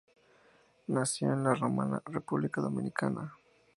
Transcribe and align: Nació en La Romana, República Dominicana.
Nació 0.87 1.31
en 1.31 1.43
La 1.43 1.53
Romana, 1.53 2.01
República 2.07 2.59
Dominicana. 2.59 3.37